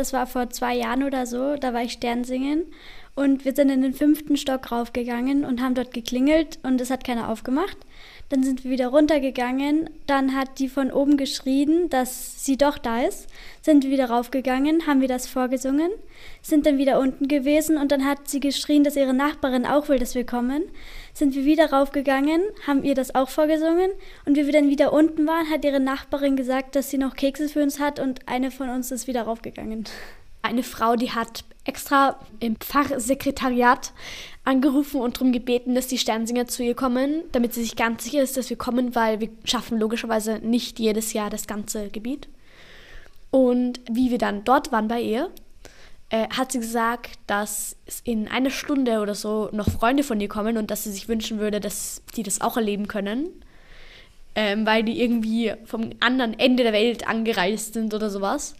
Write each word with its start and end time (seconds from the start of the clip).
Das 0.00 0.14
war 0.14 0.26
vor 0.26 0.48
zwei 0.48 0.76
Jahren 0.76 1.02
oder 1.02 1.26
so. 1.26 1.56
Da 1.56 1.74
war 1.74 1.82
ich 1.82 1.92
Sternsingen. 1.92 2.64
Und 3.14 3.44
wir 3.44 3.54
sind 3.54 3.70
in 3.70 3.82
den 3.82 3.92
fünften 3.92 4.36
Stock 4.36 4.70
raufgegangen 4.72 5.44
und 5.44 5.60
haben 5.60 5.74
dort 5.74 5.92
geklingelt 5.92 6.58
und 6.62 6.80
es 6.80 6.90
hat 6.90 7.04
keiner 7.04 7.28
aufgemacht. 7.28 7.76
Dann 8.30 8.44
sind 8.44 8.62
wir 8.62 8.70
wieder 8.70 8.88
runtergegangen. 8.88 9.90
Dann 10.06 10.36
hat 10.36 10.60
die 10.60 10.68
von 10.68 10.92
oben 10.92 11.16
geschrien, 11.16 11.90
dass 11.90 12.44
sie 12.44 12.56
doch 12.56 12.78
da 12.78 13.02
ist. 13.02 13.26
Sind 13.60 13.84
wir 13.84 13.90
wieder 13.90 14.08
raufgegangen, 14.08 14.86
haben 14.86 15.00
wir 15.00 15.08
das 15.08 15.26
vorgesungen, 15.26 15.90
sind 16.40 16.64
dann 16.64 16.78
wieder 16.78 16.98
unten 16.98 17.28
gewesen 17.28 17.76
und 17.76 17.92
dann 17.92 18.06
hat 18.06 18.28
sie 18.28 18.40
geschrien, 18.40 18.84
dass 18.84 18.96
ihre 18.96 19.12
Nachbarin 19.12 19.66
auch 19.66 19.88
will, 19.88 19.98
dass 19.98 20.14
wir 20.14 20.24
kommen. 20.24 20.62
Sind 21.12 21.34
wir 21.34 21.44
wieder 21.44 21.70
raufgegangen, 21.70 22.40
haben 22.66 22.84
ihr 22.84 22.94
das 22.94 23.14
auch 23.14 23.28
vorgesungen 23.28 23.90
und 24.24 24.36
wie 24.36 24.46
wir 24.46 24.52
dann 24.52 24.70
wieder 24.70 24.92
unten 24.92 25.26
waren, 25.26 25.50
hat 25.50 25.64
ihre 25.64 25.80
Nachbarin 25.80 26.36
gesagt, 26.36 26.76
dass 26.76 26.88
sie 26.88 26.98
noch 26.98 27.16
Kekse 27.16 27.48
für 27.48 27.62
uns 27.62 27.80
hat 27.80 28.00
und 28.00 28.26
eine 28.26 28.50
von 28.50 28.70
uns 28.70 28.90
ist 28.92 29.08
wieder 29.08 29.22
raufgegangen. 29.22 29.84
Eine 30.42 30.62
Frau, 30.62 30.96
die 30.96 31.10
hat 31.10 31.44
extra 31.64 32.18
im 32.40 32.56
Pfarrsekretariat 32.56 33.92
angerufen 34.44 35.00
und 35.00 35.16
darum 35.16 35.32
gebeten, 35.32 35.74
dass 35.74 35.86
die 35.86 35.98
Sternsinger 35.98 36.46
zu 36.46 36.62
ihr 36.62 36.74
kommen, 36.74 37.22
damit 37.32 37.54
sie 37.54 37.62
sich 37.62 37.76
ganz 37.76 38.04
sicher 38.04 38.22
ist, 38.22 38.36
dass 38.36 38.50
wir 38.50 38.56
kommen, 38.56 38.94
weil 38.94 39.20
wir 39.20 39.28
schaffen 39.44 39.78
logischerweise 39.78 40.38
nicht 40.38 40.78
jedes 40.78 41.12
Jahr 41.12 41.30
das 41.30 41.46
ganze 41.46 41.90
Gebiet. 41.90 42.28
Und 43.30 43.80
wie 43.90 44.10
wir 44.10 44.18
dann 44.18 44.44
dort 44.44 44.72
waren 44.72 44.88
bei 44.88 45.00
ihr, 45.00 45.30
äh, 46.10 46.28
hat 46.30 46.52
sie 46.52 46.58
gesagt, 46.58 47.12
dass 47.26 47.76
in 48.02 48.26
einer 48.26 48.50
Stunde 48.50 49.00
oder 49.00 49.14
so 49.14 49.48
noch 49.52 49.70
Freunde 49.70 50.02
von 50.02 50.20
ihr 50.20 50.28
kommen 50.28 50.56
und 50.56 50.70
dass 50.70 50.84
sie 50.84 50.90
sich 50.90 51.08
wünschen 51.08 51.38
würde, 51.38 51.60
dass 51.60 52.02
die 52.16 52.24
das 52.24 52.40
auch 52.40 52.56
erleben 52.56 52.88
können, 52.88 53.28
ähm, 54.34 54.66
weil 54.66 54.82
die 54.82 55.00
irgendwie 55.00 55.52
vom 55.64 55.90
anderen 56.00 56.36
Ende 56.38 56.64
der 56.64 56.72
Welt 56.72 57.06
angereist 57.06 57.74
sind 57.74 57.94
oder 57.94 58.10
sowas. 58.10 58.56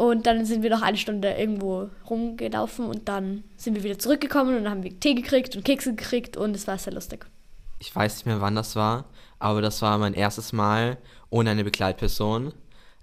Und 0.00 0.26
dann 0.26 0.46
sind 0.46 0.62
wir 0.62 0.70
noch 0.70 0.80
eine 0.80 0.96
Stunde 0.96 1.30
irgendwo 1.32 1.90
rumgelaufen 2.08 2.86
und 2.86 3.06
dann 3.06 3.44
sind 3.58 3.74
wir 3.74 3.82
wieder 3.82 3.98
zurückgekommen 3.98 4.56
und 4.56 4.64
dann 4.64 4.72
haben 4.72 4.82
wir 4.82 4.98
Tee 4.98 5.14
gekriegt 5.14 5.54
und 5.54 5.62
Kekse 5.62 5.94
gekriegt 5.94 6.38
und 6.38 6.56
es 6.56 6.66
war 6.66 6.78
sehr 6.78 6.94
lustig. 6.94 7.26
Ich 7.80 7.94
weiß 7.94 8.16
nicht 8.16 8.24
mehr, 8.24 8.40
wann 8.40 8.54
das 8.54 8.76
war, 8.76 9.10
aber 9.38 9.60
das 9.60 9.82
war 9.82 9.98
mein 9.98 10.14
erstes 10.14 10.54
Mal 10.54 10.96
ohne 11.28 11.50
eine 11.50 11.64
Begleitperson. 11.64 12.54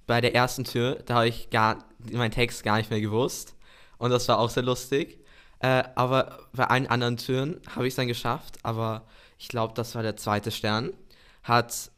Bei 0.08 0.22
der 0.22 0.34
ersten 0.34 0.64
Tür, 0.64 0.95
da 1.06 1.18
habe 1.18 1.28
ich 1.28 1.52
gar, 1.52 1.86
meinen 2.12 2.31
Text 2.31 2.64
gar 2.64 2.78
nicht 2.78 2.90
mehr 2.90 3.00
gewusst 3.00 3.53
und 4.00 4.09
das 4.09 4.28
war 4.28 4.40
auch 4.40 4.50
sehr 4.50 4.64
lustig. 4.64 5.23
Äh, 5.59 5.84
aber 5.94 6.48
bei 6.53 6.66
allen 6.66 6.88
anderen 6.88 7.18
Türen 7.18 7.62
habe 7.75 7.86
ich 7.86 7.92
es 7.92 7.98
dann 7.98 8.08
geschafft, 8.08 8.58
aber 8.64 9.03
ich 9.38 9.50
glaube, 9.50 9.75
das 9.75 9.94
war 9.94 10.02
der 10.02 10.18
zweite 10.18 10.50
Stern, 10.50 10.94
hat 11.44 11.92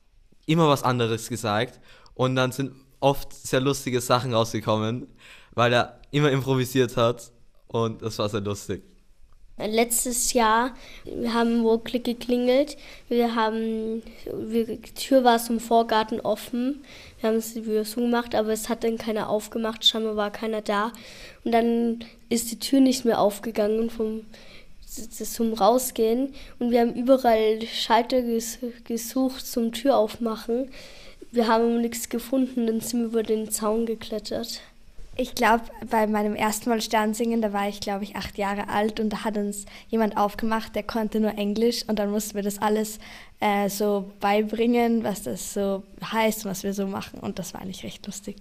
immer 0.45 0.67
was 0.67 0.83
anderes 0.83 1.29
gesagt 1.29 1.79
und 2.15 2.35
dann 2.35 2.51
sind 2.51 2.73
oft 2.99 3.33
sehr 3.33 3.61
lustige 3.61 4.01
Sachen 4.01 4.33
rausgekommen, 4.33 5.07
weil 5.53 5.73
er 5.73 5.99
immer 6.11 6.31
improvisiert 6.31 6.97
hat 6.97 7.31
und 7.67 8.01
das 8.01 8.19
war 8.19 8.29
sehr 8.29 8.41
lustig. 8.41 8.83
Letztes 9.57 10.31
Jahr, 10.31 10.73
wir 11.03 11.33
haben 11.33 11.65
wo 11.65 11.77
Klick 11.79 12.05
geklingelt. 12.05 12.77
Wir 13.09 13.35
haben, 13.35 14.01
wir, 14.33 14.65
die 14.65 14.93
Tür 14.93 15.25
war 15.25 15.37
zum 15.37 15.59
Vorgarten 15.59 16.21
offen. 16.21 16.85
Wir 17.19 17.29
haben 17.29 17.35
es 17.35 17.55
wieder 17.55 17.83
so 17.83 17.99
gemacht, 17.99 18.35
aber 18.35 18.53
es 18.53 18.69
hat 18.69 18.85
dann 18.85 18.97
keiner 18.97 19.27
aufgemacht. 19.27 19.83
Scheinbar 19.83 20.15
war 20.15 20.31
keiner 20.31 20.61
da. 20.61 20.93
Und 21.43 21.51
dann 21.51 22.05
ist 22.29 22.51
die 22.51 22.59
Tür 22.59 22.79
nicht 22.79 23.03
mehr 23.03 23.19
aufgegangen 23.19 23.89
vom 23.89 24.21
zum 24.85 25.53
Rausgehen. 25.53 26.33
Und 26.57 26.71
wir 26.71 26.79
haben 26.79 26.95
überall 26.95 27.61
Schalter 27.61 28.21
gesucht 28.85 29.45
zum 29.45 29.71
Tür 29.71 29.97
aufmachen 29.97 30.69
wir 31.31 31.47
haben 31.47 31.81
nichts 31.81 32.09
gefunden, 32.09 32.67
dann 32.67 32.81
sind 32.81 33.01
wir 33.01 33.07
über 33.07 33.23
den 33.23 33.51
Zaun 33.51 33.85
geklettert. 33.85 34.61
Ich 35.15 35.35
glaube, 35.35 35.63
bei 35.89 36.07
meinem 36.07 36.33
ersten 36.33 36.69
Mal 36.69 36.79
Sternsingen, 36.79 37.41
da 37.41 37.51
war 37.51 37.67
ich, 37.67 37.81
glaube 37.81 38.05
ich, 38.05 38.15
acht 38.15 38.37
Jahre 38.37 38.69
alt 38.69 39.01
und 39.01 39.09
da 39.09 39.25
hat 39.25 39.35
uns 39.35 39.65
jemand 39.89 40.15
aufgemacht, 40.15 40.75
der 40.75 40.83
konnte 40.83 41.19
nur 41.19 41.37
Englisch 41.37 41.83
und 41.87 41.99
dann 41.99 42.09
mussten 42.09 42.35
wir 42.35 42.43
das 42.43 42.61
alles 42.61 42.99
äh, 43.41 43.67
so 43.67 44.09
beibringen, 44.21 45.03
was 45.03 45.23
das 45.23 45.53
so 45.53 45.83
heißt 46.01 46.45
und 46.45 46.51
was 46.51 46.63
wir 46.63 46.73
so 46.73 46.87
machen 46.87 47.19
und 47.19 47.37
das 47.37 47.53
war 47.53 47.61
eigentlich 47.61 47.83
recht 47.83 48.05
lustig. 48.05 48.37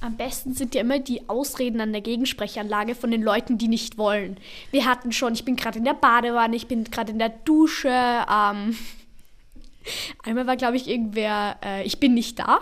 Am 0.00 0.16
besten 0.16 0.54
sind 0.54 0.76
ja 0.76 0.82
immer 0.82 1.00
die 1.00 1.28
Ausreden 1.28 1.80
an 1.80 1.90
der 1.90 2.02
Gegensprechanlage 2.02 2.94
von 2.94 3.10
den 3.10 3.22
Leuten, 3.22 3.58
die 3.58 3.66
nicht 3.66 3.98
wollen. 3.98 4.36
Wir 4.70 4.84
hatten 4.84 5.10
schon, 5.10 5.34
ich 5.34 5.44
bin 5.44 5.56
gerade 5.56 5.78
in 5.78 5.84
der 5.84 5.94
Badewanne, 5.94 6.54
ich 6.54 6.68
bin 6.68 6.84
gerade 6.84 7.10
in 7.10 7.18
der 7.18 7.30
Dusche, 7.30 7.88
ähm, 7.90 8.76
Einmal 10.22 10.46
war, 10.46 10.56
glaube 10.56 10.76
ich, 10.76 10.88
irgendwer, 10.88 11.58
äh, 11.64 11.84
ich 11.84 12.00
bin 12.00 12.14
nicht 12.14 12.38
da. 12.38 12.60